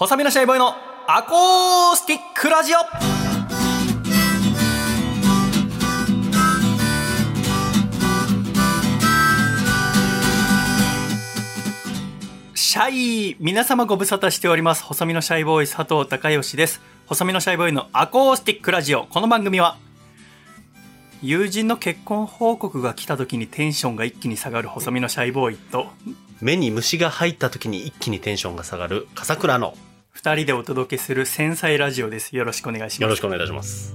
[0.00, 0.76] 細身のシャイボーイの
[1.08, 2.78] アコースティックラジオ。
[12.54, 12.90] シャ
[13.32, 14.84] イ皆様ご無沙汰しております。
[14.84, 16.80] 細身のシャイボーイ佐藤孝義です。
[17.06, 19.06] 細身のシャイボーイのアコースティックラジオ。
[19.06, 19.78] この番組は
[21.22, 25.88] 友人の結婚報告が来た時にテンションが一気に下がる細身のシャイボーイと
[26.40, 29.74] 目に虫が入った時に一気にテンションが下がる笠倉の
[30.18, 32.34] 二人でお届けする繊細ラジオです。
[32.34, 33.02] よろしくお願いします。
[33.02, 33.94] よろしくお願いします。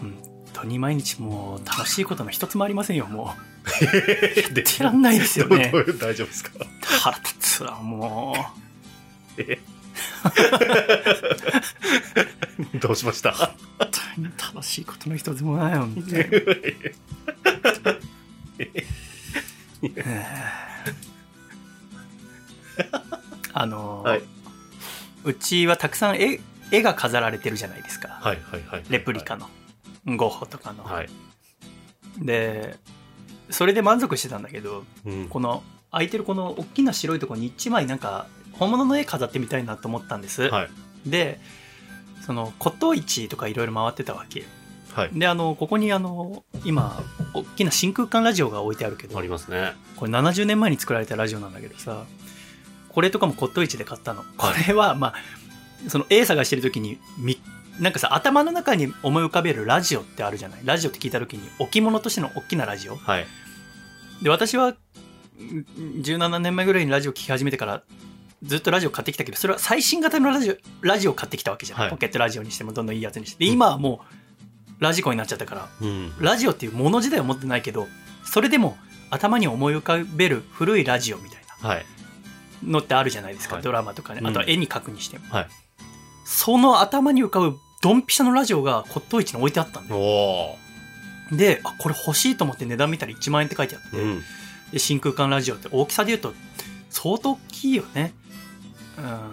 [0.00, 0.14] 本
[0.54, 3.04] 当に毎日もう楽しいことの一つもありませんよ。
[3.06, 3.40] もう。
[3.84, 3.90] や
[4.48, 5.70] ってらんないですよね。
[6.00, 6.52] 大丈夫ですか？
[7.02, 8.34] 腹立つわも
[9.36, 9.58] え？
[12.80, 13.28] どうしました？
[13.30, 13.48] う本
[14.16, 16.00] 当に楽しいことの一つもないよ本当
[19.82, 19.92] に
[23.58, 24.22] あの、はい。
[25.24, 26.40] うちはたくさん絵
[26.70, 28.08] 絵が飾られてるじゃないですか。
[28.20, 29.48] はいはいはいレプリカの。
[30.04, 31.08] ゴッホとかの、はい、
[32.20, 32.76] で
[33.50, 40.68] それで満足してたんだけどうん、この空いてるこの大きな白いところに1枚なんか本物の絵飾ってみたいなと思ったんです、は
[41.06, 41.10] い。
[41.10, 41.40] で
[42.24, 44.44] その骨董市とかいろいろ回ってたわけ。
[44.92, 45.10] はい。
[45.12, 47.02] であのここにあの今
[47.34, 49.72] 大きな真空管ラジオが置いてあるけどありますね。
[49.96, 52.04] これ70年前に作られたラジオなんだけどさ
[52.96, 54.24] これとかも骨董市で買ったの。
[54.38, 55.14] これはまあ
[55.90, 57.38] その A 探してる時にみ
[57.78, 60.60] なんかさ頭の中に思い浮かべるラジオってあるじゃない？
[60.64, 62.96] ラジオって聞いた時に置物としての大きなラジオ。
[62.96, 63.26] はい。
[64.22, 64.74] で私はん
[66.00, 67.82] 17年前ぐらいにラジオ聞き始めてから
[68.42, 71.90] ずっとラジオ買ってきたけどそれは最新型のラジオラジオを買ってきたわけじゃん、はい。
[71.90, 74.00] ポケットラジオにしてもどんどんいいやつにしてで今はも
[74.80, 76.12] うラジコになっちゃったからうん。
[76.18, 77.88] ラジオっていうもの自体は持ってないけど
[78.24, 78.78] それでも
[79.10, 81.78] 頭に思い浮かべる古いラジオみたいはい。
[81.78, 81.84] な
[82.64, 83.64] のってあるじゃないですか、はい。
[83.64, 84.20] ドラマとかね。
[84.20, 84.26] うん。
[84.26, 85.48] あとは絵に描くにしても、はい。
[86.24, 90.56] その頭に浮かぶドンピシャのラジオが骨董市に置いてあったんだおよ。
[91.32, 94.22] おであこれ欲しいと思って値段見たら1万円って書いてあって、うん。
[94.72, 96.32] で真空管ラジオって大きさで言うと
[96.90, 98.14] 相当大きいよね。
[98.98, 99.30] うん。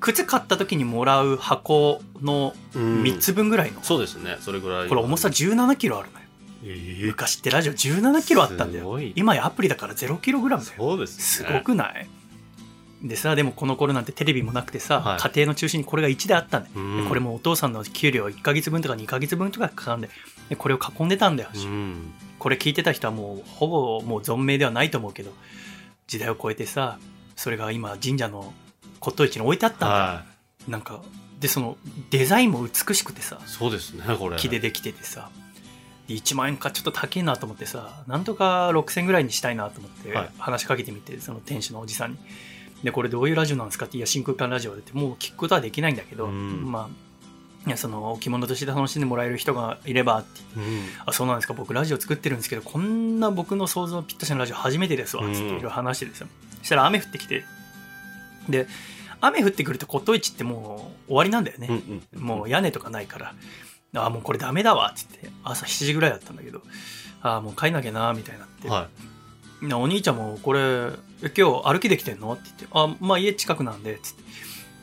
[0.00, 3.02] 靴買った時にもらう箱のうん。
[3.02, 4.36] 3つ分ぐらいの、そうですね。
[4.40, 4.88] それぐらい。
[4.88, 6.24] これ重さ1 7キロあるのよ。
[6.24, 6.27] ええ
[7.06, 8.98] 昔ってラジオ1 7キロあったんだよ。
[9.14, 10.76] 今やアプリだから0キログラムだよ。
[10.76, 11.22] そうですね。
[11.22, 12.08] すごくない？
[13.02, 15.20] でさでもこの頃なんてテレビもなくてさ、はい。
[15.20, 17.02] 家庭の中心にこれが1であったんだよ、うん。
[17.04, 20.10] でこれもお父さんの給料1ヶ月分とか2ヶ月分とかかかるんで
[20.48, 22.12] でこれを囲んでたんだよ、うん。
[22.38, 25.32] これ聞いてた人はもうほぼもう存命ではないと思うけど
[26.06, 26.98] 時代を超えてさ
[27.36, 28.52] それが今神社の
[29.00, 30.24] 骨董市に置いてあったんだよ、は
[30.66, 31.00] なんか
[31.38, 31.76] でその
[32.10, 34.36] デザインも美しくてさいそうですねこれ。
[34.36, 35.30] 木でできててさ
[36.14, 40.30] 1万円かちょっと高いなと思ってさなんとか6000ぐらいにしたいなと思ってはい。
[40.38, 42.18] 話しかけてみてその店主のおじさんに。
[42.82, 46.70] でこれどういうラジオなんですかっていや真空管ラジオでってもう聞くことはできないんだけど、うん。
[46.70, 47.08] まあ
[47.66, 50.84] いやその置物として楽しんでもらえる人がいればって言ってうん。
[51.06, 56.28] あそうなんですか僕ラジオ作ってるんですけどこんな僕の想像ぴったしのラジオ初めてですわつっていろ話してですよ、
[56.60, 57.44] そしたら雨降ってきて。
[58.48, 58.66] で
[59.20, 62.22] 雨降ってくると骨董市ってもう終わりなんだよね、うんうん。
[62.22, 63.34] もう屋根とかないから、
[63.94, 66.62] ああ、もうこれダメだわって言って、朝7時ぐらいだったんだけど、
[67.22, 68.88] ああ、もう帰んなきゃな、みたいになって、は
[69.62, 72.32] なお兄ちゃんもこれ、え今日歩きできてんの？
[72.32, 74.22] って言って、あまあ家近くなんで、つって。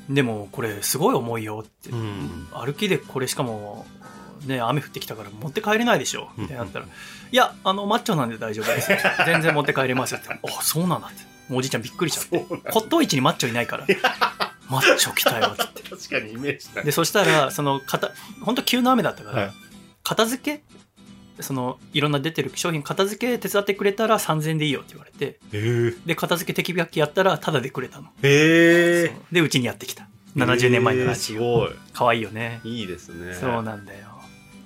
[0.10, 3.86] でもこれすごい重いよって、うん歩きでこれしかも、
[4.46, 6.92] ね、雨降ってきたから持って帰れないでしょみたいになったら、うん
[7.32, 8.92] いや、あの、マッチョなんで大丈夫です。
[9.26, 10.30] 全然持って帰れますって。
[10.30, 11.24] あ、そうなんだって。
[11.50, 12.46] おじいちゃんびっくりしちゃって。
[12.72, 13.88] 骨董市にマッチョいないから、
[14.70, 18.12] マッチョ来たよって 確かにイメージだでそしたらそのかた
[18.42, 19.52] 本当急な雨だったから、はい。
[20.04, 20.64] 片付け
[21.42, 29.18] そのいろんな出てる商品片付け手伝ってくれたら3000円でいいよって言われてへえで片付け手きやったらタダでくれたの、へえそう。
[29.32, 30.08] でうちにやってきた。
[30.36, 31.70] 70年前のラジすごい。
[31.70, 32.60] オかわいいよね。
[32.64, 33.34] いいですね。
[33.34, 34.08] そうなんだよ。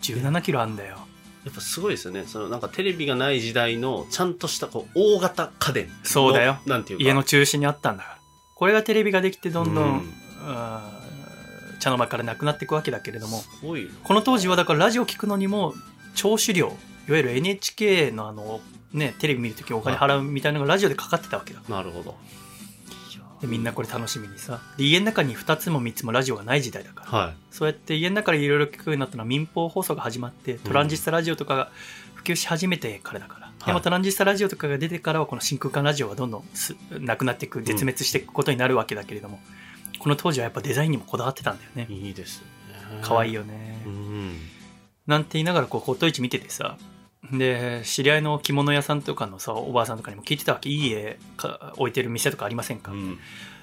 [0.01, 0.97] 17キロあんだよ。
[1.45, 2.25] やっぱすごいですよね。
[2.27, 6.59] そのなんかテレビがない時代のちゃんとしたこう大型家電のそうだよ。
[6.65, 7.05] なんていうか。
[7.05, 8.18] 家の中心にあったんだから
[8.59, 10.13] これがテレビができてどんどん、うん。
[10.41, 13.41] あー茶の間からなくなっていくわけだけれども
[14.03, 15.73] この当時はだからラジオ聞くのにも
[16.13, 16.75] 聴取料
[17.07, 18.59] いわゆる NHK のあの
[18.91, 21.61] ねテレビ見るときお金払うみたいなのがラジオでかかってたわけだ。
[21.69, 22.17] なるほど。
[23.39, 27.35] でみんなこれ楽しみにさで家の中に2つも3つもラジオがない時代だからはい。
[27.51, 31.71] そうやって家の中でいろいろ聞くようになったのは民放放送が始まってトランジスタラジオとかが
[32.15, 39.39] 普及し始めてからだから、でもトランジスタラジオとかが出てからはこの真空管ラジオはどんどんすなくなっていく絶滅していくことになるわけだけれども、
[39.99, 42.45] この当時はやっぱデザインにもこだわってたんだよねいいですね
[43.01, 44.37] 可愛いよよね、うん
[45.07, 46.77] なんて言いながらこう骨董市見ててさ
[47.31, 50.69] で、知り合いの着物屋さんとかのさ、おばあさんとかにも聞いてたわけ。
[50.69, 53.17] いい家か置いてる店とかありませんか、うん。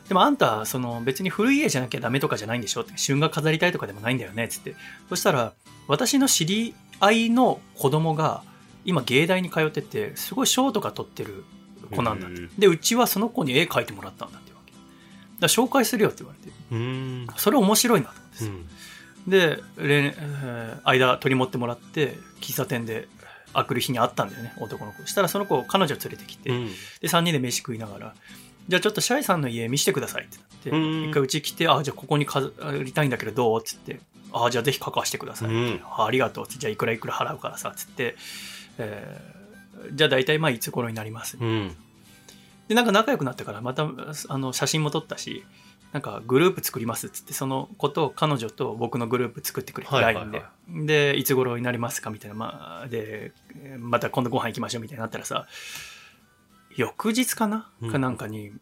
[0.09, 2.83] でもあんた、その別に古い家じゃなきゃダメとかじゃないんでしょ？
[2.83, 4.47] って、春画飾りたいとかでもないんだよね？
[4.49, 4.77] つって。
[5.09, 5.53] そしたら、
[5.89, 8.43] 私の知り合いの子供が、
[8.87, 11.45] 今芸大に通ってて、すごい賞とか取ってる
[11.95, 12.41] 子なんだって。
[12.41, 14.73] うんで、うちはその子に絵描いてもらったんだってわけ。
[15.41, 16.57] だ紹介するよって言われて。
[16.71, 17.27] うん。
[17.37, 19.31] それ面白いなと思ってさうん。
[19.31, 23.09] で、れえー間取り持ってもらって、喫茶店で、
[23.53, 25.07] あくる日に会ったんだよね、男の子。
[25.07, 26.67] したらその子、彼女連れてきて、うん。
[26.67, 26.73] で、
[27.09, 28.15] 3人で飯食いながら、
[28.69, 32.51] じゃあちょっとシャイさんの家見せてくださいってなって、うん一回うち来て、あ、じゃあここに飾
[32.83, 33.61] りたいんだけどどう？
[33.61, 34.01] っつって、
[34.33, 35.51] あ、じゃあぜひ書かしてください。
[35.51, 38.17] うんあありがとうっつって、じゃあいくらいくら払うからさ、つって、
[38.79, 39.37] えー
[39.93, 41.37] じゃあ大体まあいつ頃になります？
[41.39, 41.77] うん。
[42.67, 43.87] で、なんか仲良くなってからまた、
[44.29, 45.45] あの、写真も撮ったし、
[45.93, 50.45] なんかグループ作りますっつって、そのことを彼女と僕のグループ作ってくれて、はいはいは LINE
[50.81, 51.13] いで。
[51.13, 52.09] で、いつ頃になりますか？
[52.11, 53.33] みたいな、まあ、で、
[53.79, 55.47] また今度ご飯行きましょうみたいになったらさ、
[56.75, 58.53] 翌日かな、うんかなんかに、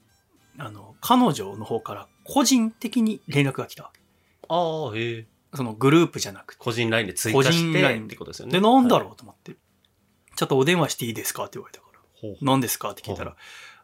[0.58, 4.00] あの、彼女の方から個人的に連絡が来たわけ。
[4.48, 5.26] ああ、へえ。
[5.54, 6.58] そのグループじゃなくて。
[6.58, 8.52] 個人 LINE で追加し個人て LINE ってことですよね。
[8.52, 9.54] で、なんだうろうと思って、
[10.36, 11.44] ちょっとお電話していいですか？
[11.44, 12.34] って言われたから。
[12.42, 12.90] 何ですか？
[12.90, 13.36] って聞いたはら、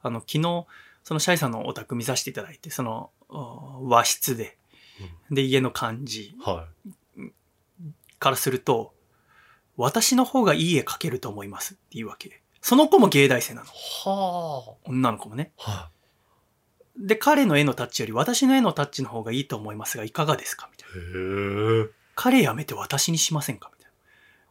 [0.03, 0.67] あの、昨日、
[1.05, 4.59] そのシャイさんのお宅見させていただいて、その、お和室で、
[5.31, 6.67] で、家の感じは
[8.19, 8.95] からすると、
[9.77, 12.43] 私の方がいい絵描けると思いますっていうわけ。
[12.61, 13.67] その子も芸大生なの。
[13.67, 13.71] い。
[14.05, 15.53] は女の子もね。
[15.59, 15.71] あ。
[15.71, 15.91] は
[16.99, 20.69] で、彼の絵のタッチより私の絵のタッチの方がいいと思いますが、いかがですか？
[20.71, 20.89] みたい
[21.85, 21.89] な。
[22.15, 23.71] 彼やめて私にしませんか？
[23.73, 23.80] みたいな。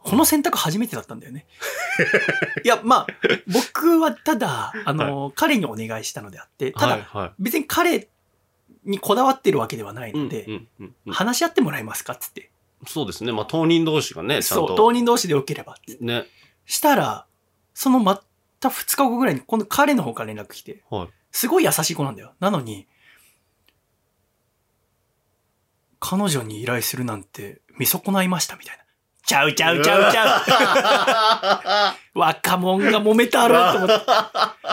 [0.04, 1.46] この選択初めてだったんだよね。
[2.64, 3.08] いや、まあ、
[3.48, 8.08] 僕はただ、あの、彼にお願いしたのであって、ただ、はいは別に彼
[8.86, 10.14] にこだわってるわけではないい。
[10.14, 12.50] うんので、うんうんうん話し合ってもらえますかっつって。
[12.88, 13.32] そうですね。
[13.32, 14.76] まあ、当人同士がね、ちゃんそう、と。
[14.76, 15.78] 当人同士でよければ。
[16.00, 16.26] ね。
[16.66, 17.26] したら、
[17.74, 18.24] そのま
[18.60, 21.10] た2日後ぐらいに今度彼の方から連絡来て、はい。
[21.32, 22.34] すごい優しい子なんだよ。
[22.40, 22.88] なのに、
[26.00, 28.84] 彼女に依頼するなんて見損ないましたみたいな。
[29.30, 31.96] ちゃうちゃうちゃうちゃう。
[32.20, 33.90] 若者が揉めたろと思っ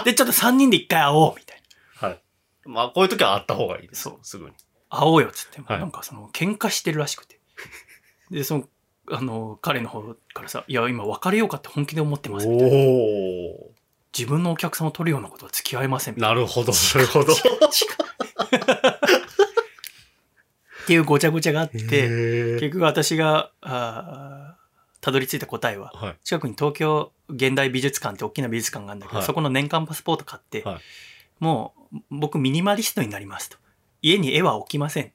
[0.04, 0.10] て。
[0.12, 1.62] で、ちょっと3人で一回会おうみたい
[2.00, 2.08] な。
[2.08, 2.20] はい。
[2.64, 4.04] まあ、こういう時はあった方がいいです。
[4.04, 4.52] そうすぐに。
[4.88, 7.38] 会おうよっつって、はいなんかその喧嘩してるらしくて。
[8.30, 8.64] で、その、
[9.10, 12.76] あの、彼の方からさ、いや、今別れようかって本気で思ってますみたいな。
[12.76, 13.70] お
[14.16, 16.28] 自分のお客さんを取るようなことは付き合えませんな。
[16.28, 17.34] なるほど、なるほど。
[17.34, 17.36] っ
[20.86, 21.80] ていうごちゃごちゃがあって、へ
[22.60, 24.45] 結局私が、あー
[25.06, 26.16] たどり着いた答えは、はい。
[26.24, 30.80] 近くに東京現代美術館って大きな美術館があるんだけど、はいそこの年間パスポート買って、はい
[31.38, 33.56] もう僕ミニマリストになりますと。
[34.02, 35.12] 家に絵は置きません。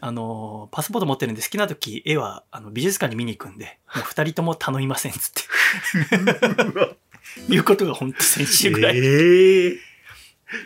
[0.00, 5.42] あのーパスポート持ってるんで好きな時絵はあの美術館に見に行くんで、 もう二人とも頼みませんっつって。
[7.52, 8.98] いうことが本当先週ぐらい。
[8.98, 9.78] ええ。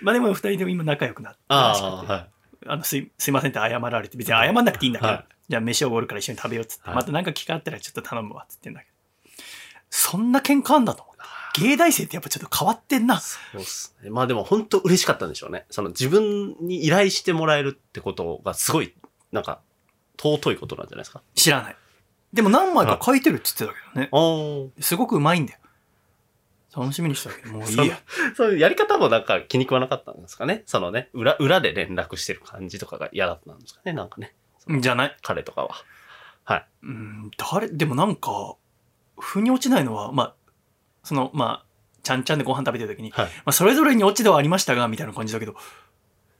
[0.03, 2.69] まあでも二人でも今仲良くなってあ、はい。
[2.69, 8.93] あのすいすいませんって謝られて、別に謝んなくていいんだから、はいじゃあ飯をおごるから一緒に食べようっつって、はいまた何か機会あったらちょっと頼むわっつってんだけど。
[9.91, 11.17] そんな喧嘩あんだと思って。
[11.61, 13.19] 芸大生ってやっぱちょっと変わってんな。
[13.19, 14.11] そうっすね。
[14.11, 15.65] まあでも本当嬉しかったんでしょうね。
[15.71, 18.95] その自分に依頼してもらえるってことがすごい、
[19.33, 19.61] なんか、
[20.19, 21.23] 尊いことなんじゃないですか。
[21.35, 21.77] 知らない。
[22.33, 24.09] でも何枚か書いてるって言ってたけどね。
[24.13, 25.59] おすごくうまいんだよ。
[26.77, 27.99] 楽しみにしたけど、もういいや。
[28.37, 30.63] そういうやり方もなんか気に食わなかったんですかね。
[30.67, 33.95] そのね、裏、裏で連絡してる感じとかが嫌だったんですかね。
[33.95, 34.35] なんかね。
[34.69, 35.17] じゃない？
[35.23, 35.71] 彼とかは。
[36.45, 36.67] はい。
[36.83, 38.55] うん、誰、でもなんか、
[39.19, 40.35] 腑に落ちないのは、まあ、
[41.03, 41.67] その、まあ、
[42.03, 43.27] ちゃんちゃんでご飯食べてる時に、はい。
[43.27, 45.57] まあ、それぞれに落ち度はありましたが、みたいな感じだけど、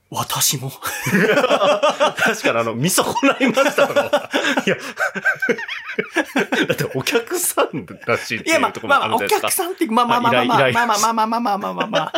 [0.09, 0.71] 私も？
[0.71, 4.29] 確かにあの、見損ないましたとか。
[4.65, 4.77] いや、
[6.67, 9.67] だってお客さんだしっていや、まあいうと、ころもまあ、まあ、おあるじゃないですか客。
[9.67, 12.13] さんって、まあまあまあまあまあまあまあまあまあまあまあまあまあま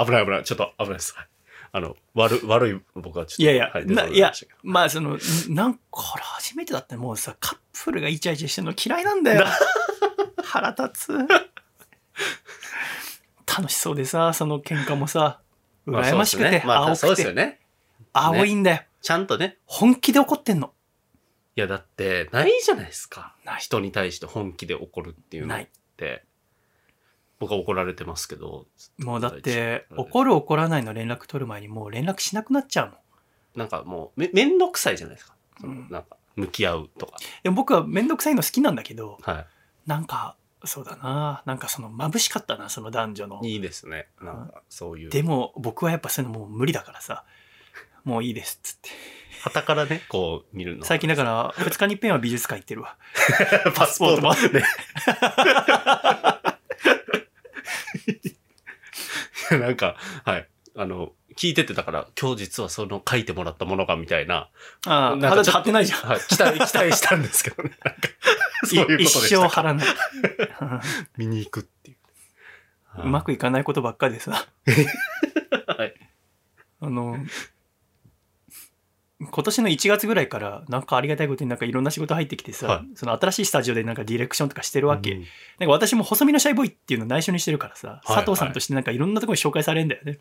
[0.00, 0.04] あ。
[0.06, 0.44] 危ない危ない。
[0.44, 1.14] ちょっと危ないです。
[1.14, 1.33] はいあ
[1.80, 3.42] の、悪い、悪い僕はちょっと。
[3.42, 9.44] いやいや、はいないやまあその、んなんか、これ初めてだってもうさ、カップルがイチャイチャしてるの嫌いなんだよ。
[10.44, 11.12] 腹立つ。
[13.46, 15.40] 楽しそうでさ、その喧嘩もさ、
[15.84, 17.60] まあ羨ましくて、まあ、青そうですよね。
[18.12, 18.82] 青いんだよ。
[19.02, 19.58] ちゃんとね。
[19.66, 20.72] 本気で怒ってんの。
[21.56, 23.34] いや、だって、ないじゃないですか。
[23.58, 25.68] 人に対して本気で怒るっていうのっない。
[25.96, 26.24] て。
[27.44, 28.66] 僕は怒られてますけど。
[28.98, 32.98] もうだって、怒怒る怒らないの連絡取る前にもう連絡しなくなっちゃうもん。
[33.58, 35.34] なんかもう、め、めんどくさいじゃないですか。
[35.60, 37.18] そのうんなんか、向き合うとか。
[37.42, 39.46] でも僕はめんどくさいの好きなんだけど、は
[39.86, 41.42] なんか、そうだな。
[41.44, 43.52] なんかその眩しかったな、その男女のい。。
[43.52, 44.08] いいですね。
[44.22, 45.10] なんか、そういう。
[45.10, 47.24] でも僕はやっぱそういうのもう無理だからさ、
[48.04, 48.88] もういいですっつって。
[49.42, 50.84] 旗からね、こう見るの。
[50.86, 52.96] 最近だから、2日に一遍は美術館行ってるわ。
[53.76, 54.64] パスポートもね。
[59.50, 60.48] なんか、はい。
[60.76, 64.48] あの、聞いててだから、今日実はその書いてもらったものがみたいな、
[64.86, 66.00] ああ、なんか肌貼ってないじゃん。
[66.00, 67.70] はい、期待、期待したんですけどね。
[67.84, 68.00] なんか、
[68.64, 69.42] そういうことで一したか。
[69.44, 69.86] 生貼らない。
[71.16, 71.96] 見に行くっていう。
[73.02, 74.46] うまくいかないことばっかりでさ。
[75.66, 75.94] はい。
[76.80, 77.18] あの、
[79.30, 85.12] 今年の1月ぐらいから、なんかありがたいことになんかいろんな仕事入ってきてさ、はいその新しいスタジオでなんかディレクションとかしてるわけ。
[85.12, 85.24] うん
[85.58, 90.18] なんか私も細身のシャイボーイっていうの内緒にしてるからさ、はい佐藤さんとしてなんかいろんなところに紹介されるんだよね。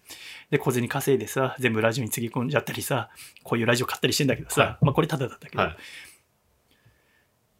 [0.52, 3.10] で、小銭稼いでさ、全部ラジオにつぎ込んじゃったりさ、
[3.44, 5.78] こういうラジオ買ったりしてんだけどさ、はまあこれタダだったけど、はい。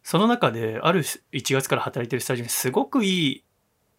[0.02, 1.22] その中である1
[1.54, 3.44] 月から働いてるスタジオにすごくいい、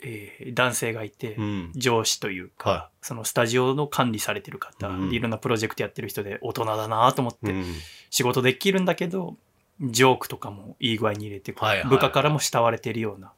[0.02, 1.72] えー男性がいて、うん。
[1.76, 7.66] 上司というか、はそのスタジオの管理されてる方、うんいろんなプロジェクトやってる人で大人だなと思って、うん
[8.10, 9.36] 仕事できるんだけど、
[9.82, 13.34] ジョークとかもいい具合に入れて、はいはい部下からも慕われてるような。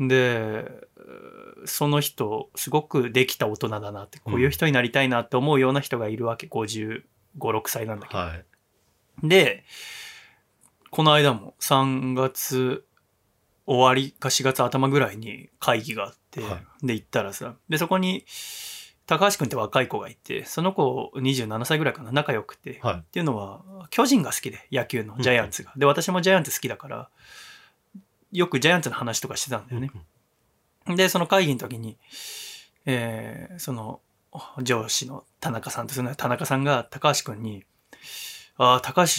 [0.00, 0.64] で、
[1.64, 7.02] その人、すごくできた大人だなって、こういう人になりたいなって思うような人がいるわけ、55、
[7.36, 8.20] 6歳なんだけど。
[8.20, 8.44] はい。
[9.24, 9.64] で、
[10.90, 12.84] この間も3月
[13.68, 18.24] 終わりか4月頭ぐらいに会議があって、はで行ったらさ、で、そこに
[19.06, 22.96] 高橋くんって若い子がいて、その子27歳ぐらいかな、仲良くて、はい。
[23.00, 25.72] っていうのは、巨人が好きで、野球のジャイアンツが。
[25.76, 27.10] で、私もジャイアンツ好きだから、
[28.32, 29.90] よくジャイアンツの話とかしてたんだよね。
[30.96, 31.98] で、その会議の時に、
[32.86, 34.00] えーその、
[34.62, 37.64] 上司の田中さんとその田中さんが高橋くんに、
[38.56, 39.10] ああ、高橋、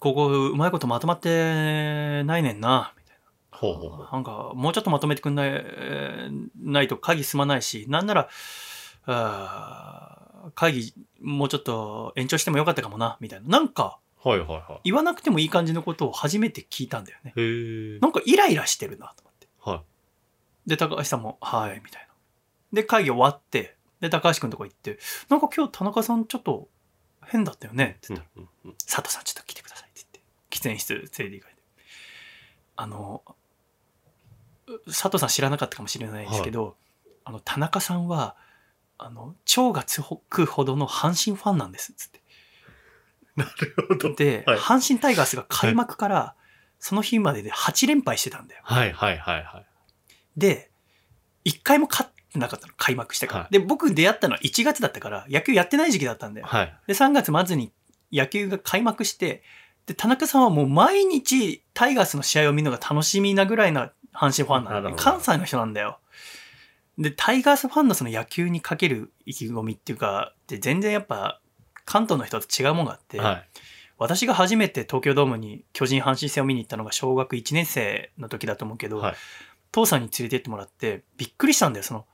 [0.00, 2.94] ここうまいことまとまってないねんな、
[3.62, 4.10] ほうほうほうな。
[4.10, 8.28] なんか、もうちょっとまとめてくんない、えーないと会議進まないし、なんなら、
[9.06, 13.48] あー会議もうちょっと延長してもよかったかもな、みたいな。
[13.48, 17.32] なんか、はいはいは言わなくてもいい感じのことを初めて聞いたんだよね。
[17.36, 17.40] い。
[17.40, 17.98] へえ。
[18.00, 19.48] なんかイライラしてるな、と思って。
[19.60, 19.82] は
[20.66, 22.14] で、高橋さんも、はい、みたいな。
[22.72, 26.68] で、会議終わって、で、高橋くんとこ行って、なんか今日田中さんちょっと
[27.24, 28.16] 変だったよね、ってい。
[28.16, 31.62] 言ったら、うんうんうん佐藤さんちょっと来てくださいって言って、喫煙室連れて行かれて。
[32.76, 33.30] あの、う
[34.86, 36.76] 佐藤さん知らなかったかもしれないですけど、
[37.24, 38.36] あの、田中さんは、
[38.98, 42.22] あの、腸がつくほどの阪神ファンなんです、つって。
[43.36, 43.50] なる
[43.88, 44.14] ほど。
[44.14, 46.34] で、はい阪神タイガースが開幕から、
[46.78, 48.62] その日までで8連敗してたんだよ。
[48.64, 49.66] はいはいはいはい。
[50.36, 50.70] で、
[51.44, 53.40] 一回も勝ってなかったの、開幕してから。
[53.42, 56.46] はいで、僕出会ったのは1月だったから、野球やってない時期だったんだよ。
[56.46, 56.74] はい。
[56.86, 57.72] で、3月末に
[58.12, 59.42] 野球が開幕して、
[59.86, 64.82] で、田中さんはもう毎日タイガースの試合を見るのが楽しみなぐらいな阪神ファンなの、ね。
[64.82, 65.98] なるほど関西の人なんだよ。
[66.98, 71.40] で、タイガースファンのその野球にかける意気込みっていうか、で全然やっぱ
[71.84, 73.48] 関東の人と違うもんがあって、はい。
[73.98, 79.14] 私が初めて東京ドームに巨人阪神戦を見に行ったのが小学1年生の時だと思うけど、はい
[79.72, 82.06] 父さんに連れてってもらってびっくりしたんだよその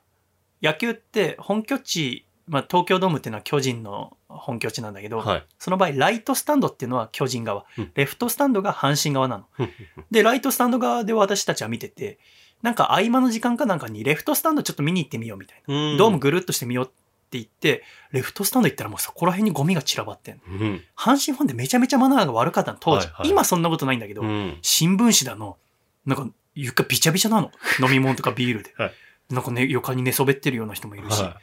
[0.62, 5.46] 野球って本拠地、まあ、東京ドームっていうのは巨人の本拠地なんだけど、はい。
[5.58, 7.64] その場合ライトスタンドっていうのは巨人側。
[7.78, 7.90] うん。
[7.94, 9.46] レフトスタンドが阪神側なの。
[9.58, 9.70] うん。
[10.10, 12.18] でライトスタンド側で私たちは見てて
[12.62, 15.96] なんか合間の時間かなんかにレフトスタンドちょっと見に行ってみようみたいな、うん。
[15.96, 16.94] ドームぐるっとしてみようって
[17.32, 17.82] 言って
[18.12, 20.42] レフトスタンド行ったらもうそこら辺にゴミが散らばってんの。
[20.46, 20.82] うん。
[20.96, 23.30] 阪神ファンってめちゃめちゃマナーが悪かったの当時、はいはい。
[23.30, 24.58] 今そんなことないんだけど、うん。
[24.62, 25.56] 新聞紙だの。
[26.04, 27.50] なんか床びちゃびちゃなの。
[27.80, 28.92] 飲み物とかビールで、はい。
[29.30, 31.38] なんかね床に寝そべってるような人もいるし、は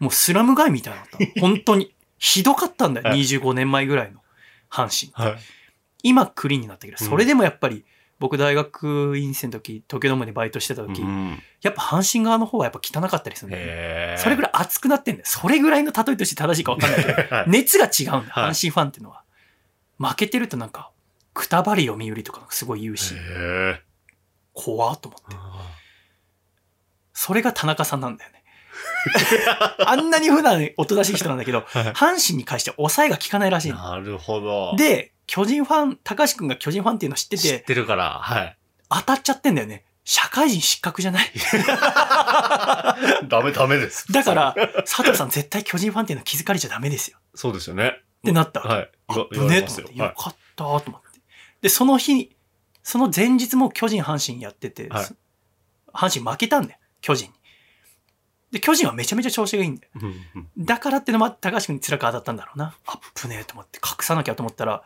[0.00, 4.20] もうスラム街みたいなった本当にひどかったんだよ、はい25年前ぐらいの
[4.70, 5.30] 阪神い。
[5.32, 5.40] はい。
[6.02, 7.84] 今クリーンになったけどうんそれでもやっぱり、
[8.18, 14.16] 僕大学院生の時東京ドームでバイトしてた時、うんやっぱ阪神側の方はやっぱ汚かったりするんだよね。
[14.18, 19.22] それぐらい熱くなってんだよそれぐらいの例えとして正しいか分かんないけどはい熱が違うんだ阪神ファンっていうのは。
[19.98, 20.92] 負けてるとなんか、
[21.34, 23.14] くたばり読売とかすごい言うし。
[24.52, 25.36] 怖っと思って。
[27.12, 28.37] それが田中さんなんだよね。
[29.86, 33.76] あんなに普段おとなしい人なんだけど、はい阪神に関して抑えが効かないらしいの。
[33.82, 38.56] なるほど。、で、巨人ファン、高橋くんが巨人ファンっていうの知って知ってて、るから、はい。
[38.90, 39.84] 当たっちゃってんだよね。
[40.04, 41.30] 社会人失格じゃない？
[43.28, 44.10] ダメダメです。
[44.12, 44.54] だから、
[44.86, 47.18] 佐藤さん絶対巨人ファンっていうのは気づかれちゃダメですよ。
[47.34, 47.88] そうですよね。
[47.88, 48.74] ってなったわけ。
[48.74, 49.48] はい。
[49.48, 49.62] ね？
[49.62, 51.20] と思って、はいよかったと思って。
[51.62, 52.34] で、その日に、
[52.82, 55.06] その前日も巨人阪神やってて、はい
[55.92, 57.34] 阪神負けたんだよ、巨人に。
[58.50, 59.92] で、巨人はめちゃめちゃ調子がいいんだよ。
[60.58, 62.74] だからってのもあって高橋君に辛く当たったんだろうな。
[62.86, 64.82] あっぶねえと思って、隠さなきゃと思ったら、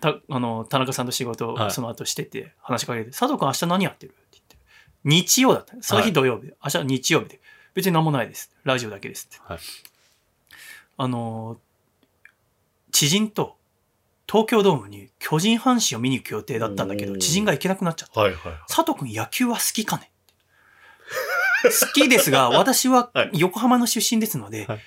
[0.00, 4.56] たあの田中さんと仕事はいをその後してて、話しかけて、佐藤君明日何やってるって言って。
[5.04, 5.74] 日曜だった。
[5.80, 7.40] その日土曜日で、明日は日曜日で。
[7.74, 8.54] 別に何もないです。
[8.64, 9.42] ラジオだけですって。
[9.44, 9.58] はい
[10.96, 11.58] あの、
[12.92, 13.56] 知人と
[14.30, 18.20] 東京ドームに巨人阪神を見に行く予定だったんだけど、知人が行けなくなっちゃった。
[18.20, 18.60] はいはいはい。
[18.68, 20.10] 佐藤くん野球は好きかね？
[21.64, 24.80] 好きですが、私ははい横浜の出身ですので、はい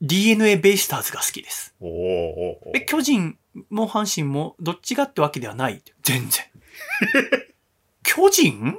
[0.00, 1.74] DNA ベイスターズが好きです。
[1.80, 1.96] おーおー
[2.68, 3.36] おーえ、巨人
[3.70, 5.82] も阪神もどっちがってわけではない。
[6.02, 6.44] 全然。
[8.04, 8.78] 巨人？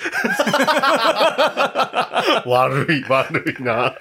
[2.46, 3.94] 悪い、悪いな。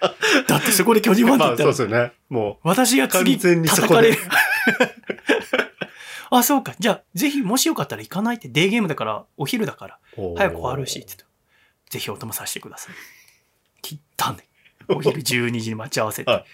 [0.48, 2.14] だってそこで巨人ファンってまあ言ったら、そうですよね。
[2.30, 4.96] も私が次完全にそこで叩かれる。
[6.32, 6.76] あ、そうか。
[6.80, 11.26] じゃあ、ぜひ、もしよかったら行かないって、デーゲームだから、お昼だから、う、早く終わるし、って言って
[11.90, 12.96] ぜひお供させてください。
[13.82, 14.48] 切ったんで。
[14.90, 16.32] お昼12時に待ち合わせて。
[16.32, 16.46] はい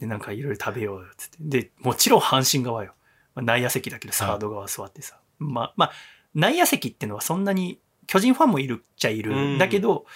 [0.00, 1.36] で、なんかいろいろ食べようよ、つって。
[1.40, 2.94] で、もちろん阪神側よ。
[3.34, 5.18] まあ、内野席だけど、サード側座ってさ。
[5.38, 5.92] まあ、まあ、
[6.34, 10.06] 内野席っていうのはそんなに、巨人ファンもいるっちゃいるんだけど、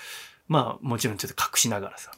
[0.46, 2.12] まあ、もちろんちょっと隠しながらさ。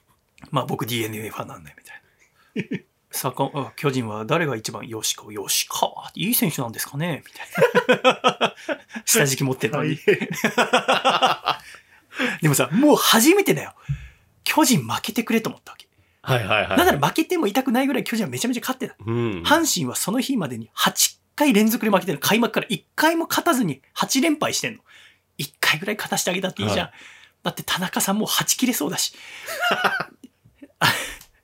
[0.50, 2.84] まあ、僕 DNA ファンなんだよ、みたいな。
[3.10, 8.54] さかあ巨人は誰が一番吉川吉川いい選手なんですかねみたいな。
[9.06, 9.98] 下敷き持ってたのに。
[12.42, 13.74] でもさ、もう初めてだよ。
[14.44, 15.88] 巨人負けてくれと思ったわけ。
[16.22, 16.76] はいはいはい。
[16.78, 18.96] なんなら負けても痛くないぐらい巨人はめちゃめちゃ勝ってた。
[18.98, 19.42] うん。
[19.42, 22.18] 阪神はその日までに8回連続で負けてる。
[22.18, 24.82] 開幕から1回も勝たずに8連敗してんの。
[25.38, 26.86] 1回ぐらい勝たしてあげたっていいじゃん。
[26.86, 26.92] は
[27.42, 29.14] だって田中さんもう8切れそうだし。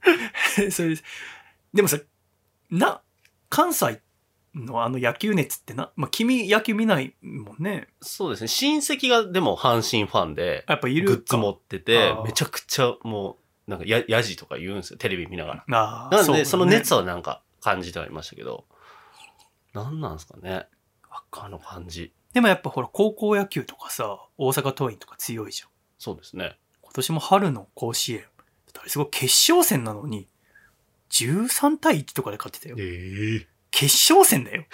[0.71, 1.05] それです。
[1.73, 1.99] でもさ、
[2.71, 3.01] な、
[3.49, 4.01] 関西
[4.55, 7.89] のあの野球熱ってな、まあ、君野球見ないもんね。
[8.01, 8.49] そうですね。
[8.49, 14.99] 親戚がでも阪神ファンで、やっぱいるかグッズ持っててめちゃくちゃもう、なんかや、やじとか言うんですよ。
[14.99, 15.77] テレビ見ながら。
[15.79, 18.67] ああなんで、そ,、の熱はなんか感じてはいましたけど、
[19.73, 20.67] なんなんですかね。
[21.11, 22.13] あの感じ。
[22.33, 25.69] でもやっぱほら、高校野球とかさ、大阪桐蔭とか強いじゃん。
[25.99, 26.59] そうですね。
[26.83, 28.25] 今年も春の甲子園。
[28.87, 30.29] すごい決勝戦なのに、
[31.11, 32.77] 13対1とかで勝ってたよ。
[32.79, 34.65] ええ決勝戦だよ。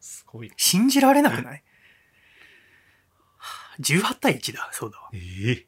[0.00, 0.52] すごい。
[0.56, 1.64] 信じられなくない
[3.80, 4.68] ?18 対1だ。
[4.72, 5.08] そうだわ。
[5.14, 5.66] ええ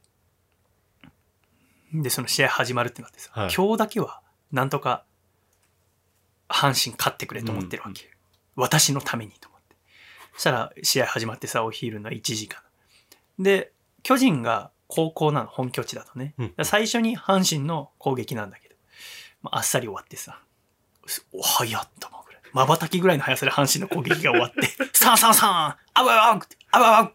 [1.94, 5.04] で、その試合始まるってなってさ、はい今日だけは、なんとか、
[6.48, 8.10] 阪神勝ってくれと思ってるわけ。
[8.56, 9.76] 私のためにと思って。
[10.34, 12.60] そしたら、試合始まってさ、お昼の1時間。
[13.38, 16.34] で、巨人が高校なの、本拠地だとね。
[16.38, 18.74] うんだから最初に阪神の攻撃なんだけど、
[19.42, 20.40] まあ、あっさり終わってさ、
[21.06, 22.21] すお、早っと思。
[22.52, 27.12] 瞬きぐらいの速さで阪神の攻撃が終わって、サンサンサンあわわわってあわわわ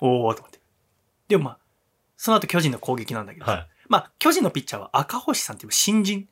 [0.00, 0.60] おーと思って。
[1.28, 1.58] でもまあ、
[2.16, 3.68] その後巨人の攻撃なんだけど、はい。
[3.88, 6.28] まあ、巨人のピッチャーは赤星さんっていう新人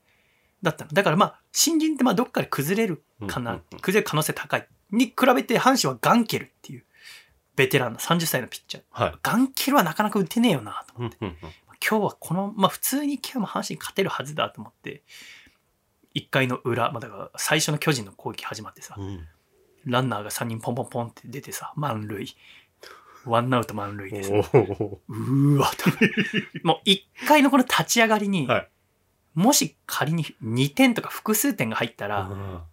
[0.63, 0.91] だったの。
[0.93, 4.69] だからまあ、新人ってまあどっかで崩れるかな、崩れる可能性高い。
[4.91, 6.85] に比べて阪神はガンケルっていう
[7.57, 8.83] ベテランの30歳のピッチャー。
[8.91, 9.15] はい。
[9.23, 11.17] ガンケルはなかなか打てねえよなと思って。
[11.89, 15.03] 今日はこの、まあ普通に今日も阪神勝てるはずだと思って、
[16.16, 19.26] 1回の裏、まあだから最初の巨人の攻撃始まってさ、うん
[19.85, 22.26] ランナーが3人ポンポンポンって出てさ、満塁。
[23.24, 24.33] ワンアウト満塁です。
[24.33, 25.90] おーうーわと。
[26.64, 28.68] もう1回のこの立ち上がりに、はい
[29.37, 32.64] もし仮に2点とか複数点が入ったら、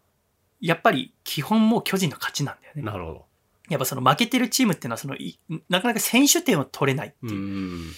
[0.61, 2.81] やっぱり基本もう巨人の勝ちなんだよね。
[2.81, 3.25] なるほど。
[3.69, 5.37] やっぱその負けてるチームっていうのはそのい
[5.69, 7.37] なかなか選手点を取れないってういう。
[7.37, 7.91] ん。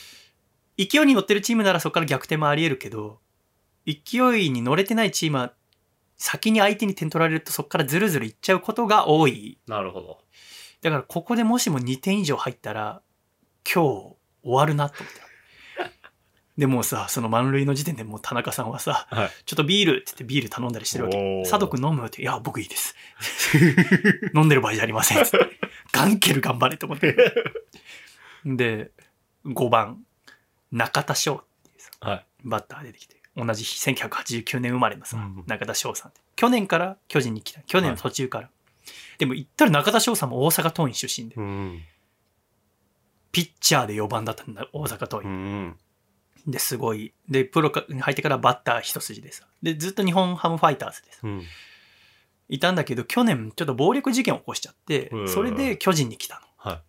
[0.77, 3.19] 勢いに乗ってるチームならそこから逆転もあり得るけど、
[3.85, 5.53] 勢いに乗れてないチームは
[6.17, 9.59] 先に相手に点取られるとそこからずるずるいっちゃうことが多い。
[9.67, 10.19] なるほど。
[10.81, 13.01] だからここでもしも2点以上入ったら
[13.65, 15.21] 今日終わるなと思って。
[16.57, 19.29] でもうさ、その満塁の時点でもう田中さんはさ、はい。
[19.45, 21.17] ちょっとビールって言ってビール頼んだりしてるわけ。
[21.17, 22.95] おー佐藤君飲むって、いや、僕いいです。
[24.33, 25.25] 飲んでる場合じゃありません。
[25.25, 25.39] つって
[25.91, 27.15] ガンケル頑張れと思って。
[28.45, 28.91] で、
[29.45, 30.05] 5番、
[30.71, 32.25] 中田翔っていうさはい。
[32.43, 36.21] バッター出てきて、同じ日1989年生まれのさ、うん中田翔さんって。
[36.35, 37.61] 去年から巨人に来た。
[37.61, 38.49] 去年の途中から。
[39.17, 41.81] でも言ったら中田翔さんも大阪桐蔭出身で、うん。
[43.31, 45.27] ピッチャーで4番だったんだ、大阪桐う蔭。
[45.27, 45.77] ん。
[46.47, 47.13] で、すごい。
[47.27, 49.45] で、プロに入ってからバッター一筋でさ。
[49.63, 51.19] で、ずっと日本ハムファイターズでさ。
[51.23, 51.43] うん。
[52.47, 56.41] いたんだけど、去年ちょっと暴力事件を起こしちゃってう、んそれで巨人に来たの。
[56.71, 56.81] は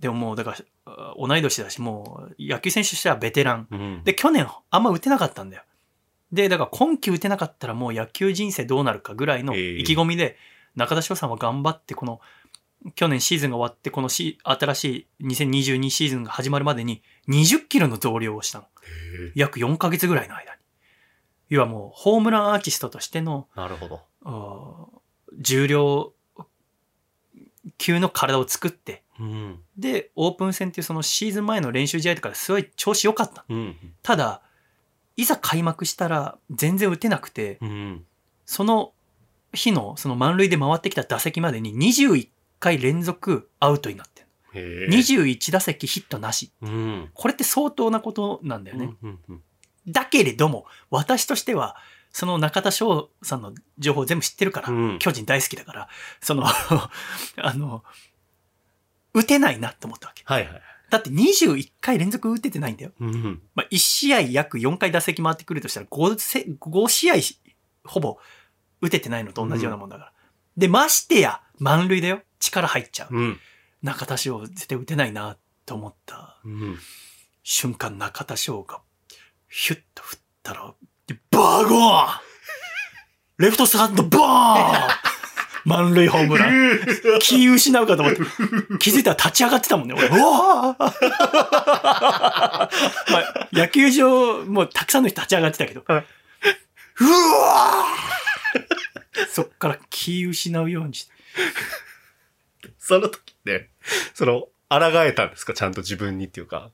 [0.00, 0.56] でももう、だから、
[0.86, 4.02] あ同い年だし、もう、野球選手としてはベテラン。
[4.04, 5.62] で、去年、あんま打てなかったんだよ。
[6.32, 10.36] で、だから今季打てなかったらもう野球人生どうなるかぐらいのええ意気込みで、
[10.74, 12.20] 中田翔さんは頑張って、この、
[12.94, 18.64] 去年シーズンが終わって、このし新しい2022シーズンが始まるまでに20キロの増量をしたの。
[19.34, 20.58] 約4ヶ月ぐらいの間に。
[21.48, 25.02] 要はもう、ホームランアーティストとしての、なるほど。
[25.38, 26.12] 重量
[27.78, 29.60] 級の体を作って、うん。
[29.76, 33.44] で、オープン戦っていうそのシーズン前の練習試合とかですごい調子良かった。
[33.48, 33.76] うん。
[34.02, 34.42] ただ、
[35.16, 38.04] いざ開幕したら全然打てなくて、うん。
[38.44, 38.92] その
[39.52, 42.28] 日のその満塁で回ってきた打席までに21
[42.60, 44.28] 回連続アウトになってる。
[44.52, 44.96] へえ。
[44.96, 46.52] 21打席ヒットなし。
[46.62, 47.10] うん。
[47.14, 48.94] これって相当なことなんだよね。
[49.02, 49.42] うんうん
[49.88, 51.76] だけれども、私としては、
[52.10, 55.88] その中田翔さんの情報全部知ってるから、うん巨人大好きだから、
[56.20, 56.44] その、
[57.36, 57.84] あの、
[59.14, 60.24] 打てないなって思ったわけ。
[60.26, 60.62] はいはい。
[60.90, 62.92] だって21回連続打ててないんだよ。
[63.00, 63.42] うん。
[63.54, 67.14] まあ、1試合約4回打席回ってくるとしたら5せ、5試合
[67.84, 68.18] ほぼ
[68.80, 70.12] 打ててないのと同じようなもんだから。
[70.56, 72.22] で、ましてや、満塁だよ。
[72.38, 73.16] 力入っちゃう。
[73.16, 73.40] うん。
[73.82, 76.78] 中田翔絶対打てないなと思ったうん。
[77.42, 78.80] 瞬間、中田翔が、
[79.48, 80.74] ヒュッと振ったら、
[81.30, 82.08] バーゴーン
[83.38, 85.15] レフトスタンドバーン
[85.66, 86.78] 満塁ホームラン。
[87.20, 88.20] 気失うかと思って。
[88.78, 90.08] 気づいたら立ち上がってたもんね、俺。
[90.08, 90.78] うわー
[93.12, 95.82] まあ、野球場、もうたくさんの人立ち上がってたけど。
[95.86, 96.06] はい
[97.00, 101.12] うわーそっから気失うようにして。
[102.78, 103.70] その時って、
[104.14, 105.52] その、抗えたんですか？
[105.52, 106.70] ちゃんと自分にっていうか。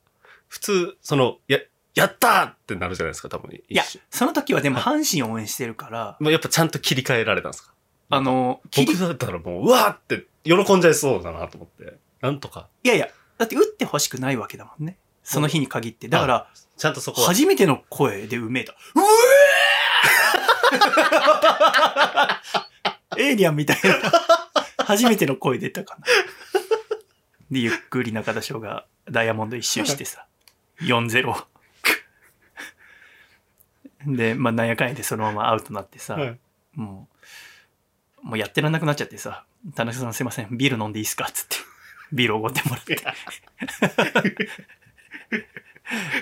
[0.48, 1.59] 普通、その、や、
[1.94, 3.55] やったーってなるじゃないですか、多分。
[3.55, 7.71] いやその時はでも阪神を応援してるから、もうやっぱちゃんと切り替えられたんですか？
[8.14, 11.96] あの、僕だったらもう、うわーって喜んじゃいそうだなと思って。
[12.20, 12.68] なんとか。
[12.85, 14.98] いやいや、だって打ってほしくないわけだもんね。
[15.22, 16.09] その日に限って。
[16.09, 16.46] だから、
[16.77, 17.29] ちゃんとそこは。
[17.29, 18.72] 初めての声でうめえと。
[18.72, 18.77] う
[23.18, 23.94] えー エイリアンみたいな。
[24.85, 26.05] 初めての声出たかな。
[27.51, 30.27] で、ゆっくり中田翔がダイヤモンド一周してさ、
[30.83, 31.46] 4-0。
[34.07, 36.38] で、まあ、なんやかんやでそのままアウトになってさ、はい
[36.75, 37.12] もう、
[38.22, 41.28] もうやってらんなくなっちゃってさ、田中さんすいません、ビール飲んでいいですか？
[41.32, 41.56] つって、
[42.12, 43.00] ビールおごってもらって。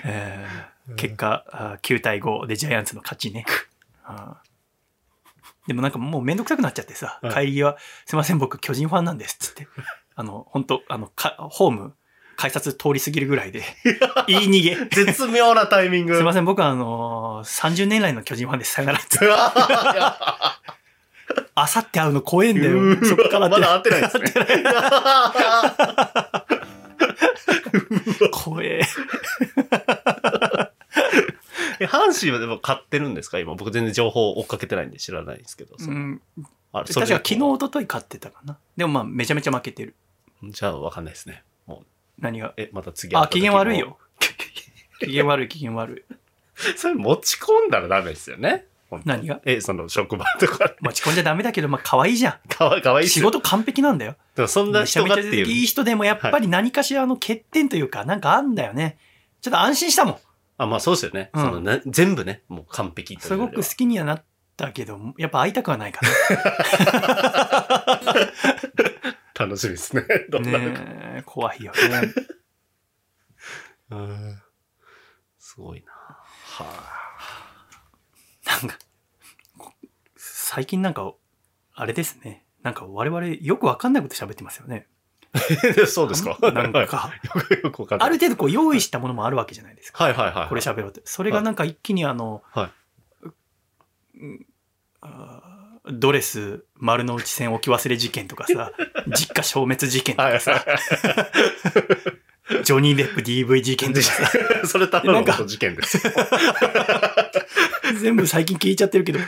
[0.05, 3.45] えー結果、あー9対5でジャイアンツの勝ちね。
[4.03, 9.67] あーでもなんかもうめんどくさくなっちゃってさ、はい帰りは、すいません、僕巨人ファンなんです、つって。
[10.15, 11.93] あの、本当あの、かホーム、
[12.35, 13.63] 改札通り過ぎるぐらいで、
[14.27, 15.03] 言い逃げ。
[15.05, 16.15] 絶妙なタイミング。
[16.15, 18.73] すいません、僕はあのー30年来の巨人ファンです。
[18.73, 18.99] さよなら。
[18.99, 19.25] つって
[21.55, 22.77] あさって会うの怖えんだうよ。
[22.95, 24.31] ーそっからまだ会ってないですね。
[28.31, 28.81] 怖え。
[31.79, 33.39] え阪神はでも買ってるんですか？
[33.39, 33.55] 今。
[33.55, 35.75] 僕全然情報追っかけてないんで知らないんですけど。
[35.79, 36.21] うん。
[36.73, 38.57] あ確か昨日、一昨日買ってたかな。
[38.77, 39.95] でもまあ、めちゃめちゃ負けてる。
[40.43, 41.43] じゃあわかんないですね。
[41.65, 41.85] もう、
[42.21, 42.53] 何が？
[42.57, 43.79] え、また次あ、機嫌悪い。
[43.79, 43.97] よ。
[44.99, 46.13] 機嫌悪い、機嫌悪い。
[46.77, 48.65] それ持ち込んだらダメですよね。
[49.05, 49.41] 何が？
[49.45, 50.73] え、その職場とか。
[50.81, 53.05] 持ち込んじゃダメだけど、まあ、可愛いじゃかわかわいん。
[53.05, 54.15] いっすよ仕事完璧なんだよ。
[54.35, 55.47] でもそんなめち人がっていう。
[55.47, 58.97] いい人でも、やっぱり何かしらの欠点というか、なんかあんだよね。
[59.41, 60.17] ちょっと安心したもん。
[60.57, 61.29] あ、まあそうですよね。
[61.33, 64.23] うんそのな全部ね、もう完璧というすごよりはく好きにはなっ
[64.57, 66.01] たけど、やっぱ会いたくはないか
[69.39, 70.03] 楽しみですね。
[70.29, 70.45] どら。
[70.47, 70.79] んなのか。
[70.81, 71.79] ねえ怖いよね。
[73.89, 74.41] うん
[75.39, 75.91] すごいな。
[75.91, 76.65] は
[78.51, 78.77] なんか、
[79.57, 79.73] こ
[80.17, 81.13] 最近なんか、
[81.73, 82.45] あれですね。
[82.63, 84.87] なんか我々よくわかんないこと喋ってますよね。
[85.33, 85.39] あ、
[85.87, 86.37] そうですか。
[86.51, 87.11] なんはいか、
[87.63, 88.07] よくわかんない。
[88.07, 90.03] ある程度こう用意したものもあるわけじゃないですか。
[90.03, 90.49] はいはいはい。
[90.49, 91.01] これ喋ろうって。
[91.05, 92.71] それがなんか一気にあの、は
[94.15, 94.45] うん
[95.01, 95.51] あー
[95.93, 98.71] ドレス丸の内線置き忘れ事件とかさ、
[99.17, 100.63] 実家消滅事件とはいかさ、
[102.63, 104.31] ジョニー・デップ DV 事件とかさ、
[104.67, 106.13] それ多分なんか本当事件ですよ。
[107.99, 109.19] 全部最近聞いちゃってるけど、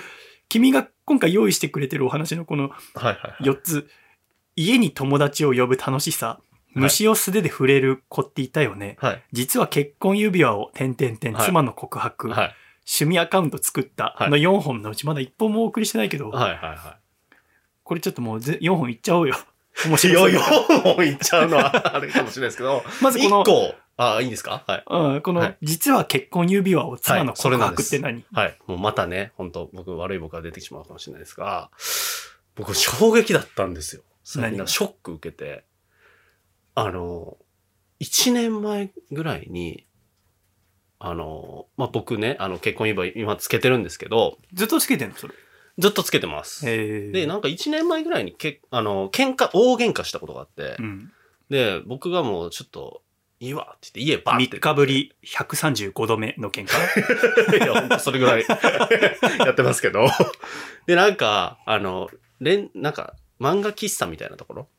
[0.50, 3.44] 君が今回用意してくれてるお話のこのはいはい。
[3.44, 3.90] 4つ、
[4.56, 6.40] 家に友達を呼ぶ楽しさ、
[6.74, 8.98] 虫を素手で触れる子っていたよね。
[9.00, 9.24] はい。
[9.32, 12.56] 実は結婚指輪を、点々点、はい妻の告白、はい。
[12.86, 16.98] 趣味アカウント作ったはいの4本のうちまだ1本もお送りしてないけど、はいはいは
[17.84, 19.36] これちょっともうぜ4本いっちゃおうよ。
[19.86, 24.64] 面白そう4本いっちゃうのはあれかもしれないですけど、まずこの1個、あ、いいんですか？
[24.68, 24.84] はい。
[24.88, 28.58] うん、この、はい実は結婚指輪を妻の告白って何、はい。
[28.68, 31.70] もうまたね、本当僕悪い僕が出てしまうかもしれないですが、
[32.56, 34.02] 僕衝撃だったんですよ。
[34.24, 35.64] 最近なんかショック受けて、
[36.76, 37.38] あの、
[38.00, 39.86] 1年前ぐらいに、
[41.00, 45.16] あの、まあ、僕ね、あの、結婚指輪今つけてるんですけど、ずっとつけてんの？
[45.16, 45.34] それ。
[45.78, 46.70] ずっとつけてます。
[46.70, 51.12] えー、で、なんか1年前ぐらいにけ、あの、喧嘩、大喧嘩したことがあって、うん。
[51.50, 53.02] で、僕がもうちょっと、
[53.44, 54.58] いいわって言って、家バーって。
[54.58, 57.58] 3日ぶり135度目の喧嘩？
[57.58, 58.46] いや、ほんとそれぐらい
[59.40, 60.08] やってますけど。
[60.88, 64.70] で、なんか、あの、れん、なんか、漫画喫茶みたいなところ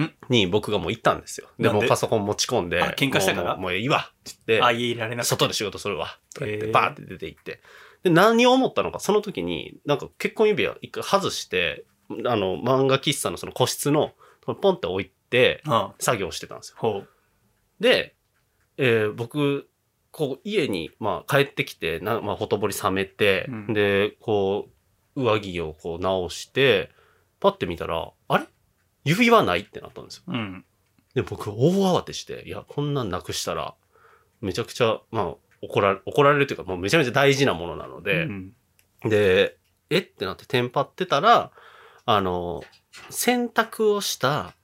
[0.00, 1.48] んに僕がもう行ったんですよ。
[1.58, 2.82] で、もうパソコン持ち込んで。
[2.82, 3.56] あ喧嘩したから？
[3.56, 5.22] もういいわって言あ、って、家いられな。
[5.24, 6.18] 外で仕事するわ。
[6.34, 7.60] とか言って、バーって出て行って。
[8.02, 14.12] で、何を思ったのか、その時に、なんか結婚指輪一回外して、あの、漫画喫茶のその個室の、
[14.44, 15.88] ポンって置いて、うん。
[15.98, 17.06] 作業してたんですよ。
[17.80, 18.14] で、
[18.76, 19.68] えー僕、
[20.10, 24.68] こう、家に、まあ、帰ってきて、なまあ、ほとぼり冷めて、うんで、こ
[25.14, 26.90] う、上着をこう直して、
[27.40, 28.44] パッて見たら、あれ？
[29.04, 30.24] 指輪ないってなったんですよ。
[30.28, 30.64] うん。
[31.14, 33.74] で、僕、大慌てして、いや、こんなんなくしたら、
[34.40, 38.52] めちゃくちゃ、まあ、怒られ、怒られるというか、もうめちゃめちゃ大事なものなので、うん
[39.04, 39.56] で、
[39.90, 39.98] え？
[39.98, 41.52] ってなってテンパってたら、
[42.04, 42.64] あの、
[43.10, 44.54] 洗濯をした、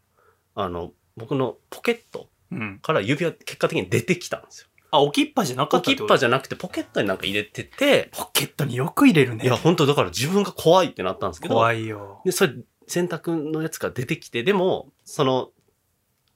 [0.54, 2.78] あの、僕のポケットうん。
[2.80, 4.68] から指輪結果的に出てきたんですよ。
[4.90, 9.44] あ、置きっぱじゃなかった置きっぱじじゃなくてポケットになんか入れてて、ポケットによく入れるね。
[9.44, 12.22] いや、本当だから自分が怖いってなったんですけど、怖いよ。
[12.24, 12.54] で、それ、
[12.86, 15.50] 洗濯のやつが出てきて、でも、その、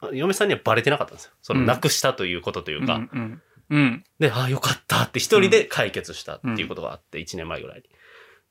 [0.00, 1.32] あ嫁さんにはバレてなかったんですよ。
[1.40, 2.96] その、うんなくしたということというか。
[2.96, 3.42] うんうん。
[3.70, 4.04] うん。
[4.18, 7.84] で、ああ、よかったって一人で解決したっていうことがあって、1年前ぐらいに。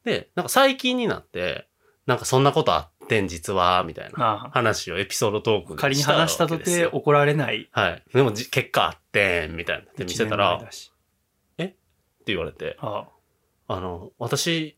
[0.04, 1.68] で、なんか最近になって、
[2.06, 7.70] なんかそんなことあってん、実は、みたいな話をエピソードトークで仮に話したとて怒られない。
[7.72, 8.04] はい。
[8.14, 9.86] でもじ、結果あってん、みたいな。
[9.98, 10.60] で、見せたら、っ
[11.58, 11.76] て
[12.28, 13.08] 言われて、あ
[13.68, 13.80] あ。
[13.80, 14.78] の、私、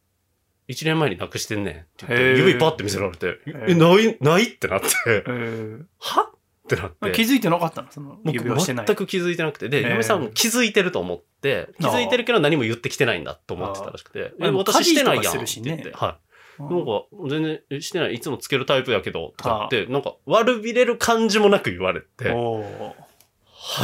[0.68, 5.24] 1年前に亡くしてんねんって言って、指パッて見せられて、ーえ、ない、ないってなって、え。
[5.28, 6.22] ーは？
[6.22, 7.12] ってなって。
[7.12, 7.92] 気づいてなかったの？
[7.92, 8.86] その僕指輪してない。
[8.86, 16.29] 全く気づいてなくて、で、嫁さんも気づいてると思って、気づいてるけど何も言ってきてないんだと思ってたらしくて、私してないやん家って言って、はい。
[16.60, 16.70] うん。
[16.70, 22.94] なんか、全然えしてない、いつもつけるタイプやけど、とかって、なんか、悪びれる感じもなく言われて、は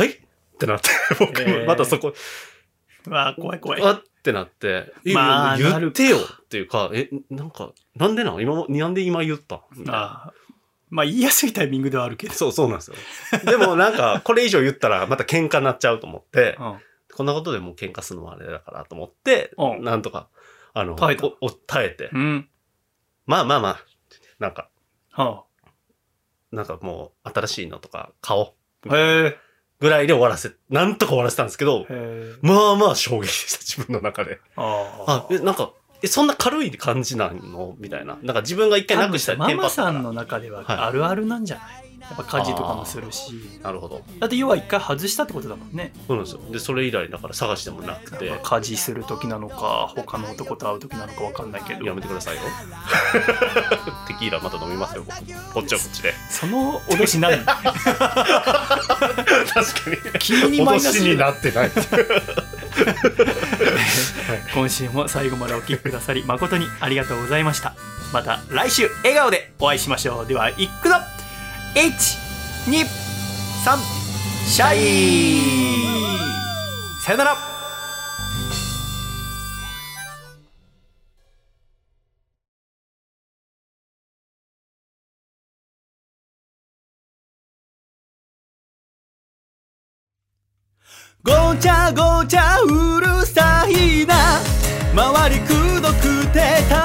[0.06, 0.10] い？
[0.10, 1.66] ってなって、 僕、へー。
[1.66, 2.14] またそこ、
[3.08, 3.82] うわあ、怖い怖い。
[3.84, 8.42] あってなって、まあ言ってよっていうか、え、なんか、なんでなん？
[8.42, 9.56] 今も、なんで今言った？
[9.88, 10.34] ああ
[10.90, 12.34] まあ言いやすいタイミングではあるけど。
[12.34, 12.96] そう、そうなんですよ。
[13.46, 16.80] でもなんか、これ以上言ったらまた喧嘩になっちゃうと思って、 うん。
[17.14, 19.84] こんなことでもう喧嘩するのもあれだからと思って、うん。
[19.84, 20.30] なんとか、
[20.74, 21.18] あの、耐
[21.86, 22.50] えて、うん。
[23.26, 23.78] まあまあまあ、
[24.40, 24.70] なんか、
[25.12, 25.44] は
[26.52, 28.54] なんかもう新しいのとか買お
[28.86, 28.94] う。
[28.94, 29.38] あ、へえ。
[29.80, 32.34] ぐらいで終わらせ、なんとか終わらせたんですけど、へえ。
[32.42, 34.40] まあまあ衝撃でした、 自分の中で。
[34.56, 37.76] ああ、え、なんか、え、そんな軽い感じなの？
[37.80, 38.18] みたいな。
[38.22, 43.34] なんか自分が一回なくしたらママさんの中でははいあるあるなんじゃない、やっぱ家事とかもするし。
[43.64, 44.02] なるほど。
[44.20, 45.92] だって要は一回外したってことだもんね。
[46.08, 46.42] そうなんですよ。
[46.52, 51.86] で、それ以来だから探してもなくて、家事する時なのか、他の男と会う時なのかわかんないけど。
[51.86, 52.42] やめてくださいよ。
[54.08, 55.18] テキーラまた飲みますよ、僕。
[55.54, 56.14] こっちはこっちで。
[56.30, 57.62] その脅し何確か
[59.90, 59.98] に。
[60.20, 61.72] 急にマイナス脅しになってない。
[64.54, 67.76] 今週も最後までお聞きくださり誠にありがとうございました
[68.14, 70.96] また来週笑顔でお会いしましょうではいくぞ
[71.76, 72.86] 123
[74.48, 75.42] シャイ。
[77.04, 77.36] さよなら。
[91.22, 94.40] ごちゃごちゃうるさいな。
[94.94, 96.85] 周りくどくてた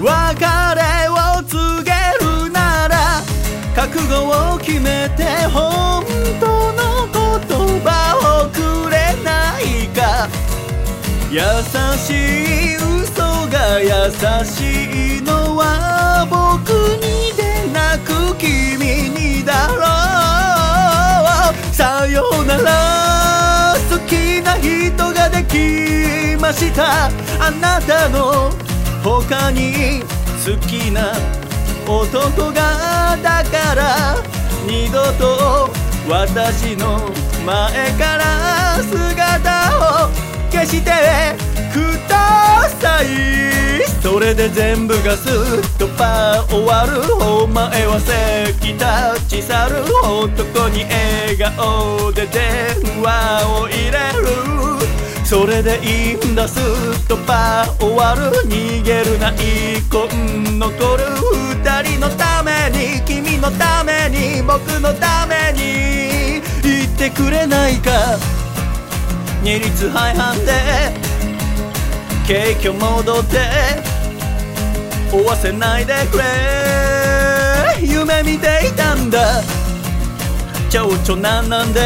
[0.00, 1.90] 別れを告げ
[2.24, 3.20] るなら
[3.74, 6.04] 覚悟を決めて本
[6.38, 10.28] 当の言葉をくれないか。
[11.30, 11.40] 優
[11.98, 13.88] しい嘘が優
[14.44, 16.70] しいのは僕
[17.02, 19.82] にでなく君にだろ
[21.50, 21.74] う。
[21.74, 27.10] さよなら好きな人ができました。
[27.44, 28.52] あなたの
[29.08, 30.02] 他に
[30.44, 31.14] 好きな
[31.86, 34.16] 男がだから
[34.66, 35.70] 二度と
[36.06, 37.08] 私の
[37.46, 40.10] 前から姿を
[40.52, 40.90] 消して
[41.72, 43.06] ください。
[44.02, 48.84] それで全部がスッとパー終わるお前は席立
[49.26, 54.77] ち去る男に笑顔で電話を入れる
[55.28, 61.04] それでいいんだスッとパー終わる逃げるな遺恨残る
[61.52, 67.90] 二人のために君のために僕のために言ってくれないか。
[69.42, 70.94] 二律背反で
[72.26, 73.50] 景気を戻って
[75.12, 76.24] 追わせないでくれ。
[77.86, 79.42] 夢見ていたんだ。
[80.70, 81.80] 蝶々なんなんで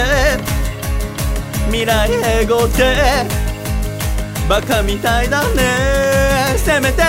[1.72, 2.06] 未来
[2.42, 3.24] 英語って
[4.46, 6.54] バカみたいだね。
[6.58, 7.02] せめて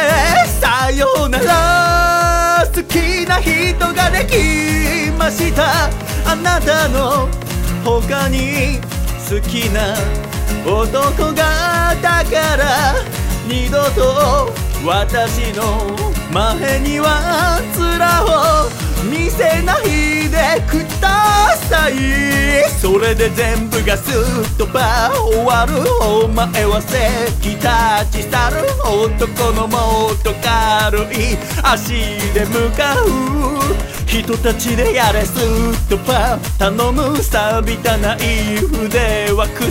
[0.62, 2.66] さようなら。
[2.74, 5.90] 好きな人ができました。
[6.26, 7.28] あなたの
[7.84, 8.80] 他に
[9.30, 9.96] 好きな
[10.66, 12.96] 男がだから
[13.46, 14.54] 二度と
[14.86, 31.94] 私の前には面を見せないでくださいそれで全部がすっとば終わるお前は席立ち去る男のもっと軽い足
[32.34, 39.62] で向かう人たちでやれすっとば頼む錆びたナイフでは腐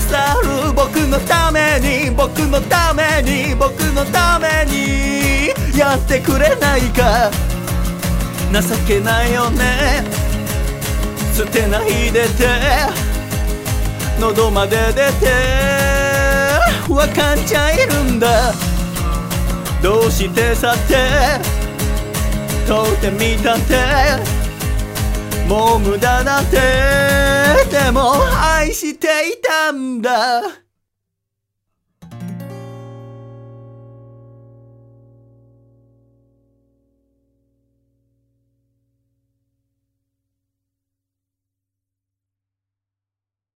[0.42, 5.31] る僕のために僕のために僕のために。
[5.76, 7.30] やってくれないか。
[8.52, 10.04] 情けないよね。
[11.34, 12.48] 捨てないでて。
[14.20, 15.32] 喉まで出て。
[16.88, 18.52] 分かっちゃいるんだ。
[19.82, 21.40] どうしてさて。
[22.68, 24.42] 問うてみたって。
[25.48, 26.60] もう無駄だって。
[27.70, 30.42] でも愛していたんだ。